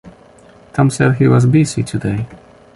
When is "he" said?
1.17-1.27